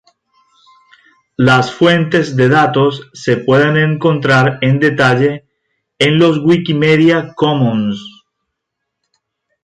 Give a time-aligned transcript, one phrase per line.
[1.37, 5.47] Las fuentes de datos se pueden encontrar en detalle
[5.99, 7.99] en los Wikimedia Commons.